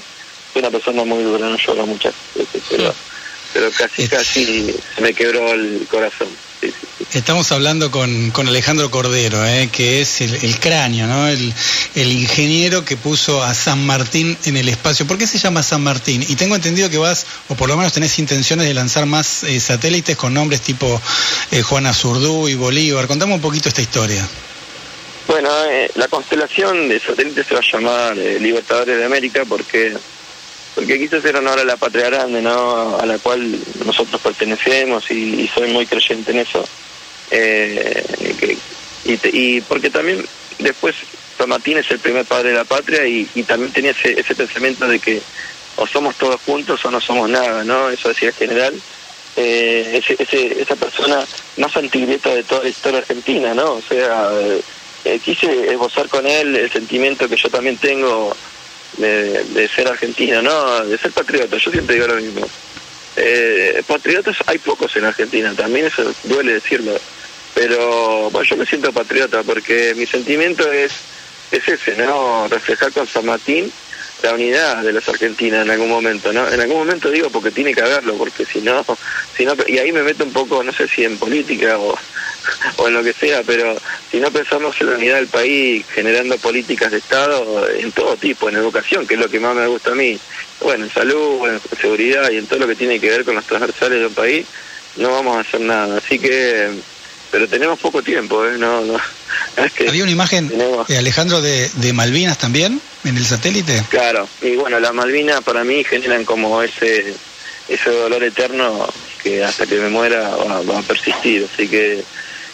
Soy 0.52 0.62
una 0.62 0.72
persona 0.72 1.04
muy 1.04 1.22
dura, 1.22 1.48
no 1.48 1.58
lloro 1.58 1.86
muchas 1.86 2.16
veces, 2.34 2.64
pero, 2.72 2.94
pero 3.54 3.72
casi, 3.72 4.08
casi 4.08 4.76
se 4.96 5.02
me 5.02 5.14
quebró 5.14 5.54
el 5.54 5.88
corazón. 5.90 6.28
Estamos 7.14 7.52
hablando 7.52 7.90
con, 7.90 8.32
con 8.32 8.48
Alejandro 8.48 8.92
Cordero, 8.92 9.46
eh, 9.46 9.70
que 9.72 10.02
es 10.02 10.20
el, 10.22 10.60
cráneo, 10.60 11.08
¿no? 11.08 11.28
El, 11.28 11.54
ingeniero 11.96 12.84
que 12.84 12.98
puso 12.98 13.44
a 13.44 13.54
San 13.54 13.86
Martín 13.86 14.38
en 14.46 14.58
el 14.58 14.68
espacio. 14.68 15.08
¿Por 15.08 15.18
qué 15.18 15.26
se 15.26 15.38
llama 15.38 15.64
San 15.64 15.84
Martín? 15.84 16.24
Y 16.28 16.36
tengo 16.36 16.56
entendido 16.56 16.90
que 16.90 16.98
vas, 16.98 17.26
o 17.48 17.56
por 17.56 17.70
lo 17.70 17.78
menos 17.78 17.94
tenés 17.94 18.20
intenciones 18.20 18.68
de 18.68 18.74
lanzar 18.74 19.06
más 19.06 19.44
eh, 19.44 19.60
satélites 19.60 20.18
con 20.18 20.34
nombres 20.34 20.62
tipo 20.62 21.02
eh, 21.52 21.62
Juana 21.62 21.94
Zurdú 21.94 22.50
y 22.50 22.56
Bolívar. 22.56 23.08
Contame 23.08 23.36
un 23.36 23.42
poquito 23.42 23.70
esta 23.70 23.82
historia. 23.82 24.28
Bueno, 25.28 25.50
la 25.96 26.08
constelación 26.08 26.90
de 26.90 27.00
satélites 27.00 27.46
se 27.48 27.54
va 27.54 27.62
a 27.62 27.72
llamar 27.72 28.18
Libertadores 28.18 28.98
de 28.98 29.06
América 29.06 29.44
porque 29.48 29.94
porque 30.78 31.00
quise 31.00 31.16
hacer 31.16 31.36
honor 31.36 31.58
a 31.58 31.64
la 31.64 31.76
patria 31.76 32.06
grande, 32.06 32.40
¿no? 32.40 33.00
A 33.00 33.06
la 33.08 33.18
cual 33.18 33.60
nosotros 33.84 34.22
pertenecemos 34.22 35.10
y, 35.10 35.50
soy 35.52 35.72
muy 35.72 35.88
creyente 35.88 36.30
en 36.30 36.38
eso. 36.38 36.64
Eh, 37.32 38.56
y, 39.04 39.60
porque 39.62 39.90
también 39.90 40.24
después 40.60 40.96
San 41.36 41.50
Martín 41.50 41.80
es 41.80 41.90
el 41.90 41.98
primer 41.98 42.26
padre 42.26 42.52
de 42.52 42.58
la 42.58 42.64
patria 42.64 43.08
y, 43.08 43.26
también 43.48 43.74
tenía 43.74 43.90
ese, 43.90 44.20
ese, 44.20 44.36
pensamiento 44.36 44.88
de 44.88 45.00
que 45.00 45.20
o 45.78 45.88
somos 45.88 46.16
todos 46.16 46.40
juntos 46.42 46.86
o 46.86 46.92
no 46.92 47.02
somos 47.02 47.28
nada, 47.28 47.64
¿no? 47.64 47.90
Eso 47.90 48.10
decía 48.10 48.28
el 48.28 48.36
general. 48.36 48.76
Eh, 49.36 50.00
ese, 50.20 50.62
esa 50.62 50.76
persona 50.76 51.26
más 51.58 51.76
antigueta 51.76 52.36
de 52.36 52.44
toda 52.44 52.62
la 52.62 52.70
historia 52.70 53.00
argentina, 53.00 53.56
¿no? 53.56 53.72
O 53.72 53.82
sea, 53.82 54.30
eh, 55.06 55.20
quise 55.26 55.72
esbozar 55.72 56.08
con 56.08 56.28
él 56.28 56.56
el 56.56 56.72
sentimiento 56.72 57.28
que 57.28 57.36
yo 57.36 57.50
también 57.50 57.78
tengo 57.78 58.38
de, 58.98 59.70
ser 59.74 59.88
argentino, 59.88 60.42
¿no? 60.42 60.86
De 60.86 60.98
ser 60.98 61.12
patriota. 61.12 61.58
Yo 61.58 61.72
siempre 61.72 61.96
digo 61.96 62.08
lo 62.08 62.16
mismo. 62.16 62.48
Eh, 63.16 63.82
patriotas 63.88 64.38
hay 64.46 64.60
pocos 64.60 64.96
en 64.96 65.06
Argentina, 65.06 65.54
también 65.56 65.88
eso 65.88 66.14
duele 66.24 66.54
decirlo. 66.54 67.00
Pero 67.54 68.30
bueno, 68.30 68.48
yo 68.48 68.56
me 68.58 68.66
siento 68.66 68.94
patriota 68.94 69.42
porque 69.44 69.96
mi 69.96 70.06
sentimiento 70.06 70.72
es, 70.72 70.92
es 71.52 71.68
ese, 71.68 71.96
¿no? 71.98 72.48
Reflejar 72.48 72.92
con 72.92 73.08
San 73.08 73.26
Martín 73.26 73.72
la 74.24 74.34
unidad 74.34 74.84
de 74.84 74.94
los 74.94 75.08
argentinos 75.10 75.64
en 75.64 75.72
algún 75.72 75.90
momento, 75.90 76.34
¿no? 76.34 76.48
En 76.48 76.60
algún 76.60 76.78
momento 76.78 77.10
digo 77.10 77.30
porque 77.30 77.52
tiene 77.52 77.74
que 77.74 77.82
haberlo, 77.82 78.16
porque 78.16 78.46
si 78.46 78.62
no, 78.62 78.84
si 79.36 79.46
no, 79.46 79.56
y 79.68 79.78
ahí 79.78 79.92
me 79.92 80.04
meto 80.04 80.24
un 80.24 80.34
poco, 80.34 80.64
no 80.64 80.74
sé 80.74 80.88
si 80.88 81.04
en 81.04 81.18
política 81.18 81.78
o, 81.78 81.98
o 82.78 82.88
en 82.88 82.94
lo 82.94 83.04
que 83.04 83.14
sea, 83.14 83.44
pero 83.46 83.76
si 84.12 84.20
no 84.20 84.32
pensamos 84.32 84.80
en 84.80 84.90
la 84.90 84.98
unidad 84.98 85.16
del 85.16 85.28
país, 85.28 85.86
generando 85.94 86.38
políticas 86.38 86.92
de 86.92 86.98
Estado 86.98 87.68
en 87.70 87.92
todo 87.92 88.16
tipo, 88.16 88.50
en 88.50 88.56
educación, 88.56 89.06
que 89.06 89.16
es 89.16 89.20
lo 89.20 89.30
que 89.30 89.40
más 89.40 89.56
me 89.56 89.68
gusta 89.68 89.92
a 89.92 89.96
mí, 89.96 90.18
bueno, 90.62 90.86
en 90.86 90.92
salud, 90.92 91.48
en 91.50 91.60
seguridad 91.80 92.30
y 92.32 92.38
en 92.38 92.48
todo 92.48 92.60
lo 92.60 92.68
que 92.68 92.76
tiene 92.76 93.00
que 93.00 93.10
ver 93.10 93.26
con 93.26 93.36
los 93.36 93.46
transversales 93.46 94.00
del 94.00 94.12
país, 94.12 94.46
no 94.96 95.12
vamos 95.12 95.38
a 95.38 95.42
hacer 95.42 95.62
nada. 95.62 95.98
Así 95.98 96.20
que, 96.20 96.70
pero 97.32 97.48
tenemos 97.48 97.80
poco 97.80 98.02
tiempo, 98.02 98.46
¿eh? 98.46 98.58
No, 98.58 98.82
no. 98.82 99.00
Había 99.88 100.04
una 100.04 100.12
imagen, 100.12 100.50
de 100.50 100.98
Alejandro, 100.98 101.42
de, 101.42 101.70
de 101.76 101.94
Malvinas 101.94 102.38
también 102.38 102.82
en 103.04 103.18
el 103.18 103.26
satélite. 103.26 103.84
Claro, 103.90 104.28
y 104.42 104.56
bueno, 104.56 104.80
las 104.80 104.94
Malvinas 104.94 105.42
para 105.42 105.64
mí 105.64 105.84
generan 105.84 106.26
como 106.26 106.62
ese 106.62 107.14
ese 107.68 107.90
dolor 107.90 108.24
eterno 108.24 108.88
que 109.22 109.44
hasta 109.44 109.66
que 109.66 109.76
me 109.76 109.90
muera 109.90 110.30
va, 110.30 110.80
a 110.80 110.82
persistir. 110.84 111.48
Así 111.52 111.68
que 111.68 112.04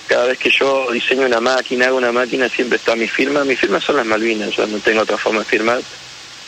cada 0.08 0.28
vez 0.28 0.38
que 0.38 0.50
yo 0.50 0.92
diseño 0.92 1.26
una 1.26 1.40
máquina, 1.40 1.88
hago 1.88 1.98
una 1.98 2.12
máquina, 2.12 2.50
siempre 2.50 2.78
está 2.78 2.96
mi 2.96 3.08
firma. 3.08 3.44
Mi 3.44 3.56
firma 3.56 3.80
son 3.80 3.98
las 3.98 4.06
Malvinas, 4.06 4.56
yo 4.56 4.68
no 4.68 4.80
tengo 4.80 5.02
otra 5.02 5.18
forma 5.18 5.40
de 5.40 5.46
firmar. 5.46 5.82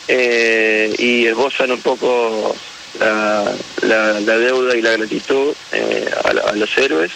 Eh, 0.08 0.94
y 0.98 1.26
esbozan 1.26 1.72
un 1.72 1.80
poco 1.80 2.54
la, 3.00 3.52
la, 3.82 4.38
deuda 4.38 4.76
y 4.76 4.82
la 4.82 4.92
gratitud 4.92 5.52
eh, 5.72 6.10
a, 6.24 6.52
los 6.52 6.78
héroes 6.78 7.10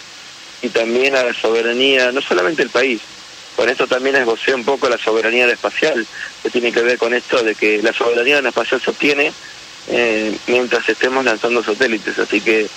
y 0.61 0.69
también 0.69 1.15
a 1.15 1.23
la 1.23 1.33
soberanía, 1.33 2.11
no 2.11 2.21
solamente 2.21 2.61
del 2.61 2.69
país, 2.69 3.01
con 3.55 3.69
esto 3.69 3.87
también 3.87 4.15
esbocé 4.15 4.53
un 4.53 4.63
poco 4.63 4.89
la 4.89 4.97
soberanía 4.97 5.47
espacial, 5.47 6.05
que 6.43 6.49
tiene 6.49 6.71
que 6.71 6.81
ver 6.81 6.97
con 6.97 7.13
esto 7.13 7.41
de 7.43 7.55
que 7.55 7.81
la 7.81 7.93
soberanía 7.93 8.39
espacial 8.39 8.81
se 8.81 8.91
obtiene 8.91 9.31
eh, 9.89 10.35
mientras 10.47 10.87
estemos 10.87 11.23
lanzando 11.25 11.63
satélites. 11.63 12.17
Así 12.19 12.41
que 12.41 12.67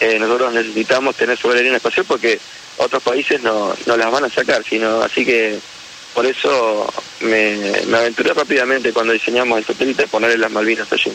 eh, 0.00 0.18
nosotros 0.18 0.52
necesitamos 0.52 1.16
tener 1.16 1.36
soberanía 1.36 1.76
espacial 1.76 2.06
porque 2.08 2.38
otros 2.84 3.02
países 3.02 3.42
no, 3.42 3.74
no 3.86 3.96
las 3.96 4.10
van 4.10 4.24
a 4.24 4.30
sacar, 4.30 4.64
sino 4.64 5.02
así 5.02 5.24
que 5.24 5.58
por 6.14 6.26
eso 6.26 6.92
me, 7.20 7.72
aventuré 7.94 8.32
rápidamente 8.34 8.92
cuando 8.92 9.12
diseñamos 9.12 9.58
el 9.58 9.64
satélite 9.64 10.04
a 10.04 10.06
ponerle 10.06 10.38
las 10.38 10.50
Malvinas 10.50 10.92
allí. 10.92 11.12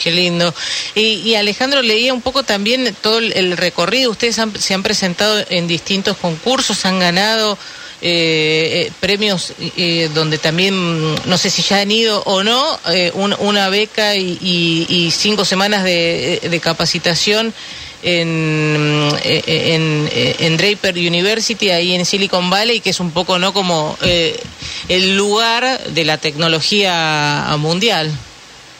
Qué 0.00 0.10
lindo. 0.10 0.54
Y, 0.94 1.34
Alejandro, 1.34 1.80
leía 1.80 2.12
un 2.12 2.20
poco 2.20 2.42
también 2.42 2.94
todo 3.00 3.18
el, 3.18 3.56
recorrido. 3.56 4.10
Ustedes 4.10 4.38
se 4.58 4.74
han 4.74 4.82
presentado 4.82 5.42
en 5.48 5.66
distintos 5.66 6.18
concursos, 6.18 6.84
han 6.84 7.00
ganado 7.00 7.58
eh, 8.02 8.86
eh, 8.88 8.92
premios 9.00 9.54
eh, 9.58 10.10
donde 10.12 10.36
también, 10.36 11.14
no 11.24 11.38
sé 11.38 11.48
si 11.48 11.62
ya 11.62 11.80
han 11.80 11.90
ido 11.90 12.22
o 12.24 12.42
no, 12.42 12.78
eh, 12.92 13.10
una 13.14 13.70
beca 13.70 14.16
y, 14.16 15.10
cinco 15.16 15.46
semanas 15.46 15.82
de, 15.82 16.60
capacitación 16.62 17.54
en, 18.02 19.08
en, 19.24 20.10
en, 20.12 20.56
Draper 20.58 20.94
University, 20.94 21.70
ahí 21.70 21.94
en 21.94 22.04
Silicon 22.04 22.50
Valley, 22.50 22.80
que 22.80 22.90
es 22.90 23.00
un 23.00 23.12
poco 23.12 23.38
no 23.38 23.54
como 23.54 23.96
el 24.88 25.16
lugar 25.16 25.80
de 25.86 26.04
la 26.04 26.18
tecnología 26.18 27.46
mundial. 27.58 28.12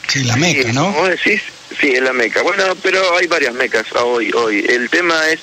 Sí, 0.07 0.23
la 0.23 0.35
meca, 0.35 0.71
¿no? 0.73 0.93
decís, 1.07 1.41
sí, 1.81 1.89
es 1.89 2.01
la 2.01 2.13
meca. 2.13 2.41
Bueno, 2.43 2.63
pero 2.81 3.17
hay 3.17 3.27
varias 3.27 3.53
mecas 3.53 3.85
hoy. 3.93 4.31
hoy. 4.31 4.65
El 4.67 4.89
tema 4.89 5.29
es 5.29 5.39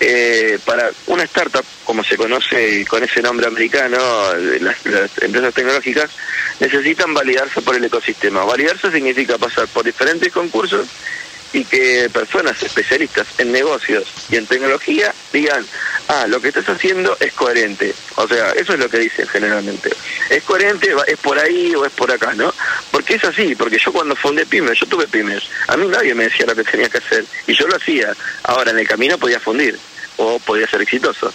eh, 0.00 0.58
para 0.64 0.90
una 1.06 1.24
startup, 1.24 1.64
como 1.84 2.04
se 2.04 2.16
conoce 2.16 2.84
con 2.86 3.02
ese 3.02 3.20
nombre 3.22 3.46
americano, 3.46 3.98
las, 4.60 4.76
empresas 5.20 5.54
tecnológicas, 5.54 6.10
necesitan 6.60 7.14
validarse 7.14 7.60
por 7.62 7.74
el 7.74 7.84
ecosistema. 7.84 8.44
Validarse 8.44 8.90
significa 8.92 9.38
pasar 9.38 9.66
por 9.68 9.84
diferentes 9.84 10.32
concursos 10.32 10.86
y 11.52 11.64
que 11.64 12.10
personas 12.12 12.62
especialistas 12.62 13.26
en 13.38 13.52
negocios 13.52 14.06
y 14.30 14.36
en 14.36 14.46
tecnología 14.46 15.14
digan, 15.32 15.64
ah, 16.08 16.26
lo 16.28 16.40
que 16.40 16.48
estás 16.48 16.68
haciendo 16.68 17.16
es 17.20 17.32
coherente. 17.32 17.94
O 18.16 18.28
sea, 18.28 18.50
eso 18.52 18.74
es 18.74 18.78
lo 18.78 18.88
que 18.88 18.98
dicen 18.98 19.26
generalmente. 19.28 19.90
Es 20.28 20.42
coherente, 20.44 20.94
es 21.06 21.18
por 21.18 21.38
ahí 21.38 21.74
o 21.74 21.84
es 21.84 21.92
por 21.92 22.10
acá, 22.10 22.34
¿no? 22.34 22.52
Porque 22.90 23.14
es 23.14 23.24
así, 23.24 23.54
porque 23.54 23.78
yo 23.78 23.92
cuando 23.92 24.14
fundé 24.14 24.46
pymes, 24.46 24.78
yo 24.78 24.86
tuve 24.86 25.06
pymes, 25.06 25.44
a 25.66 25.76
mí 25.76 25.86
nadie 25.88 26.14
me 26.14 26.24
decía 26.24 26.46
lo 26.46 26.54
que 26.54 26.64
tenía 26.64 26.88
que 26.88 26.98
hacer 26.98 27.24
y 27.46 27.54
yo 27.54 27.66
lo 27.66 27.76
hacía. 27.76 28.14
Ahora, 28.44 28.70
en 28.70 28.78
el 28.78 28.88
camino 28.88 29.18
podía 29.18 29.40
fundir 29.40 29.78
o 30.18 30.38
podía 30.40 30.68
ser 30.68 30.82
exitoso. 30.82 31.32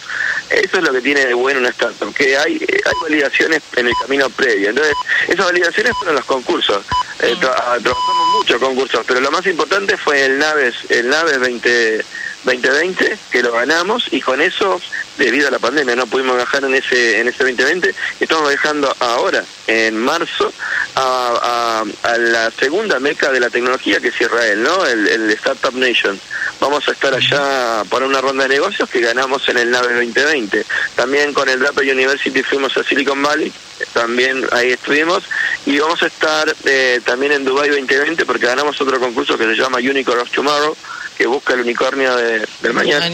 Eso 0.53 0.77
es 0.77 0.83
lo 0.83 0.91
que 0.91 1.01
tiene 1.01 1.25
de 1.25 1.33
bueno 1.33 1.59
una 1.59 1.69
startup, 1.69 2.13
que 2.13 2.37
hay, 2.37 2.53
hay 2.53 2.93
validaciones 3.01 3.61
en 3.75 3.87
el 3.87 3.93
camino 4.01 4.29
previo. 4.29 4.69
Entonces, 4.69 4.95
esas 5.27 5.45
validaciones 5.45 5.93
fueron 5.97 6.15
los 6.15 6.25
concursos. 6.25 6.85
Eh, 7.21 7.35
trabajamos 7.39 8.27
muchos 8.37 8.59
concursos, 8.59 9.03
pero 9.07 9.19
lo 9.21 9.31
más 9.31 9.45
importante 9.47 9.97
fue 9.97 10.25
el 10.25 10.37
Naves, 10.37 10.75
el 10.89 11.09
Naves 11.09 11.39
20 11.39 12.05
2020 12.43 13.17
que 13.31 13.41
lo 13.41 13.51
ganamos 13.51 14.07
y 14.11 14.21
con 14.21 14.41
eso 14.41 14.79
debido 15.17 15.47
a 15.47 15.51
la 15.51 15.59
pandemia 15.59 15.95
no 15.95 16.07
pudimos 16.07 16.35
viajar 16.35 16.63
en 16.63 16.75
ese 16.75 17.19
en 17.19 17.27
ese 17.27 17.43
2020 17.43 17.95
y 18.19 18.23
estamos 18.23 18.49
viajando 18.49 18.93
ahora 18.99 19.43
en 19.67 19.97
marzo 19.97 20.51
a, 20.95 21.83
la 22.17 22.51
segunda 22.51 22.99
meca 22.99 23.31
de 23.31 23.39
la 23.39 23.49
tecnología 23.49 23.99
que 23.99 24.09
es 24.09 24.21
Israel 24.21 24.61
no 24.61 24.85
el, 24.85 25.07
el, 25.07 25.29
Startup 25.31 25.73
Nation 25.73 26.19
vamos 26.63 26.87
a 26.87 26.91
estar 26.93 27.13
allá 27.13 27.83
para 27.89 28.05
una 28.05 28.21
ronda 28.21 28.43
de 28.43 28.55
negocios 28.55 28.89
que 28.89 29.01
ganamos 29.01 29.47
en 29.49 29.57
el 29.57 29.69
NAVE 29.69 29.95
2020 29.95 30.65
también 30.95 31.33
con 31.33 31.49
el 31.49 31.59
Draper 31.59 31.93
University 31.93 32.41
fuimos 32.41 32.75
a 32.77 32.83
Silicon 32.85 33.21
Valley 33.21 33.51
también 33.91 34.45
ahí 34.51 34.71
estuvimos 34.71 35.23
y 35.65 35.77
vamos 35.79 36.01
a 36.03 36.07
estar 36.07 36.55
eh, 36.63 37.01
también 37.03 37.33
en 37.33 37.43
Dubai 37.43 37.67
2020 37.69 38.25
porque 38.25 38.45
ganamos 38.45 38.79
otro 38.79 38.97
concurso 38.97 39.37
que 39.37 39.43
se 39.43 39.55
llama 39.55 39.79
Unicorn 39.79 40.21
of 40.21 40.31
Tomorrow 40.31 40.77
que 41.17 41.27
busca 41.27 41.53
el 41.53 41.59
unicornio 41.59 42.15
de, 42.15 42.47
del 42.61 42.73
mañana. 42.73 43.05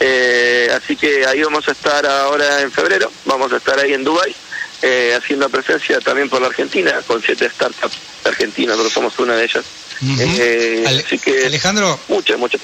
Eh, 0.00 0.70
así 0.74 0.96
que 0.96 1.26
ahí 1.26 1.42
vamos 1.42 1.68
a 1.68 1.72
estar 1.72 2.06
ahora 2.06 2.60
en 2.60 2.70
febrero, 2.70 3.10
vamos 3.24 3.52
a 3.52 3.56
estar 3.56 3.78
ahí 3.80 3.92
en 3.92 4.04
Dubai 4.04 4.34
eh, 4.80 5.12
haciendo 5.16 5.48
presencia 5.48 6.00
también 6.00 6.30
por 6.30 6.40
la 6.40 6.46
Argentina, 6.46 6.92
con 7.06 7.20
siete 7.20 7.50
startups 7.50 7.98
argentinas, 8.24 8.76
nosotros 8.76 8.92
somos 8.92 9.18
una 9.18 9.34
de 9.34 9.44
ellas. 9.44 9.64
Eh, 10.00 11.02
así 11.04 11.18
que 11.18 11.46
Alejandro, 11.46 11.98
muchas, 12.08 12.38
muchas. 12.38 12.60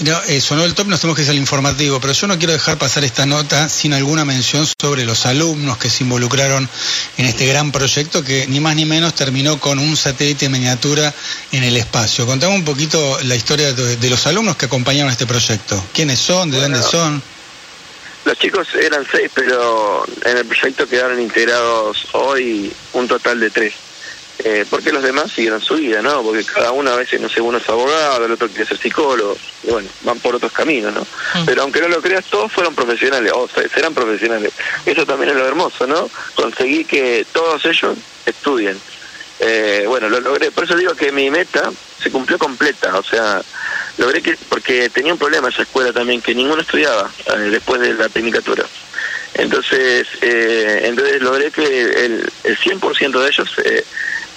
No, 0.00 0.20
eh, 0.24 0.40
sonó 0.40 0.64
el 0.64 0.74
top, 0.74 0.88
nos 0.88 1.00
tenemos 1.00 1.16
que 1.16 1.22
ir 1.22 1.30
al 1.30 1.36
informativo, 1.36 2.00
pero 2.00 2.12
yo 2.12 2.26
no 2.26 2.36
quiero 2.36 2.52
dejar 2.52 2.76
pasar 2.78 3.04
esta 3.04 3.26
nota 3.26 3.68
sin 3.68 3.94
alguna 3.94 4.24
mención 4.24 4.66
sobre 4.80 5.04
los 5.04 5.24
alumnos 5.24 5.78
que 5.78 5.88
se 5.88 6.02
involucraron 6.02 6.68
en 7.16 7.26
este 7.26 7.46
gran 7.46 7.70
proyecto 7.70 8.24
que 8.24 8.48
ni 8.48 8.58
más 8.58 8.74
ni 8.74 8.86
menos 8.86 9.14
terminó 9.14 9.60
con 9.60 9.78
un 9.78 9.96
satélite 9.96 10.46
en 10.46 10.52
miniatura 10.52 11.14
en 11.52 11.62
el 11.62 11.76
espacio. 11.76 12.26
Contame 12.26 12.56
un 12.56 12.64
poquito 12.64 13.18
la 13.22 13.36
historia 13.36 13.72
de, 13.72 14.10
los 14.10 14.26
alumnos 14.26 14.56
que 14.56 14.66
acompañaron 14.66 15.12
este 15.12 15.26
proyecto. 15.26 15.80
¿Quiénes 15.92 16.18
son? 16.18 16.50
¿De 16.50 16.60
dónde 16.60 16.82
son? 16.82 17.22
Los 18.24 18.36
chicos 18.38 18.66
eran 18.74 19.06
seis, 19.08 19.30
pero 19.32 20.04
en 20.24 20.38
el 20.38 20.44
proyecto 20.44 20.88
quedaron 20.88 21.20
integrados 21.20 22.06
hoy 22.12 22.72
un 22.94 23.06
total 23.06 23.38
de 23.38 23.50
tres 23.50 23.74
eh, 24.40 24.66
porque 24.68 24.92
los 24.92 25.02
demás 25.02 25.30
siguieron 25.30 25.60
su 25.60 25.74
vida, 25.74 26.02
¿no? 26.02 26.22
Porque 26.22 26.44
cada 26.44 26.72
uno 26.72 26.90
a 26.90 26.96
veces, 26.96 27.20
no 27.20 27.28
sé, 27.28 27.40
uno 27.40 27.58
es 27.58 27.68
abogado, 27.68 28.24
el 28.24 28.32
otro 28.32 28.48
quiere 28.48 28.66
ser 28.66 28.78
psicólogo, 28.78 29.36
y 29.62 29.70
bueno, 29.70 29.88
van 30.02 30.18
por 30.18 30.34
otros 30.34 30.52
caminos, 30.52 30.92
¿no? 30.92 31.02
Mm. 31.02 31.46
Pero 31.46 31.62
aunque 31.62 31.80
no 31.80 31.88
lo 31.88 32.02
creas, 32.02 32.24
todos 32.24 32.52
fueron 32.52 32.74
profesionales, 32.74 33.32
o 33.34 33.48
sea, 33.48 33.68
serán 33.68 33.94
profesionales. 33.94 34.52
Eso 34.84 35.06
también 35.06 35.30
es 35.30 35.36
lo 35.36 35.46
hermoso, 35.46 35.86
¿no? 35.86 36.10
Conseguí 36.34 36.84
que 36.84 37.24
todos 37.32 37.64
ellos 37.64 37.96
estudien. 38.26 38.78
Eh, 39.40 39.84
bueno, 39.86 40.08
lo 40.08 40.20
logré, 40.20 40.50
por 40.50 40.64
eso 40.64 40.76
digo 40.76 40.94
que 40.94 41.12
mi 41.12 41.30
meta 41.30 41.70
se 42.02 42.10
cumplió 42.10 42.38
completa, 42.38 42.96
o 42.96 43.02
sea, 43.02 43.42
logré 43.98 44.22
que, 44.22 44.36
porque 44.48 44.88
tenía 44.90 45.12
un 45.12 45.18
problema 45.18 45.48
esa 45.48 45.62
escuela 45.62 45.92
también, 45.92 46.20
que 46.20 46.34
ninguno 46.34 46.62
estudiaba 46.62 47.10
eh, 47.26 47.38
después 47.50 47.80
de 47.80 47.94
la 47.94 48.08
tecnicatura. 48.08 48.64
Entonces, 49.34 50.06
eh, 50.20 50.82
entonces 50.84 51.20
logré 51.20 51.50
que 51.50 51.64
el, 51.64 52.32
el 52.44 52.58
100% 52.58 53.20
de 53.20 53.28
ellos 53.28 53.50
eh, 53.64 53.84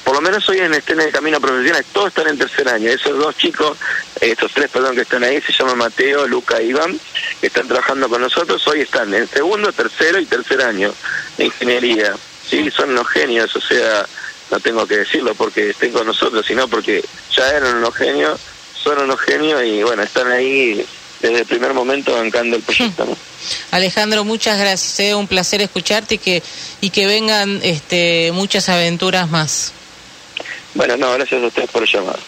por 0.07 0.15
lo 0.15 0.21
menos 0.21 0.47
hoy 0.47 0.59
en, 0.59 0.73
estén 0.73 1.01
en 1.01 1.07
el 1.07 1.11
camino 1.11 1.41
profesional, 1.41 1.83
todos 1.91 2.07
están 2.07 2.29
en 2.29 2.37
tercer 2.37 2.69
año. 2.69 2.89
Esos 2.89 3.19
dos 3.19 3.35
chicos, 3.35 3.77
estos 4.21 4.53
tres, 4.53 4.69
perdón, 4.71 4.95
que 4.95 5.01
están 5.01 5.21
ahí, 5.21 5.41
se 5.41 5.51
llaman 5.51 5.79
Mateo, 5.79 6.25
Luca 6.25 6.61
y 6.61 6.69
Iván, 6.69 6.97
que 7.41 7.47
están 7.47 7.67
trabajando 7.67 8.07
con 8.07 8.21
nosotros, 8.21 8.65
hoy 8.69 8.79
están 8.79 9.13
en 9.13 9.27
segundo, 9.27 9.69
tercero 9.73 10.17
y 10.17 10.25
tercer 10.25 10.61
año 10.61 10.93
de 11.37 11.47
ingeniería. 11.47 12.15
Sí, 12.49 12.71
son 12.71 12.91
unos 12.91 13.05
genios, 13.09 13.53
o 13.53 13.59
sea, 13.59 14.05
no 14.49 14.61
tengo 14.61 14.87
que 14.87 14.99
decirlo 14.99 15.35
porque 15.35 15.71
estén 15.71 15.91
con 15.91 16.07
nosotros, 16.07 16.45
sino 16.45 16.69
porque 16.69 17.03
ya 17.35 17.49
eran 17.49 17.75
unos 17.75 17.93
genios, 17.93 18.39
son 18.81 18.99
unos 18.99 19.19
genios 19.19 19.61
y 19.61 19.83
bueno, 19.83 20.03
están 20.03 20.31
ahí 20.31 20.85
desde 21.19 21.39
el 21.39 21.45
primer 21.45 21.73
momento 21.73 22.13
bancando 22.13 22.55
el 22.55 22.61
proyecto. 22.61 23.05
Alejandro, 23.71 24.23
muchas 24.23 24.57
gracias. 24.57 25.01
Es 25.01 25.15
un 25.15 25.27
placer 25.27 25.61
escucharte 25.61 26.15
y 26.15 26.17
que, 26.17 26.41
y 26.79 26.91
que 26.91 27.07
vengan 27.07 27.59
este, 27.61 28.31
muchas 28.31 28.69
aventuras 28.69 29.29
más. 29.29 29.73
Bueno, 30.74 30.97
no, 30.97 31.13
gracias 31.13 31.41
a 31.41 31.47
ustedes 31.47 31.69
por 31.71 31.86
llamar. 31.88 32.27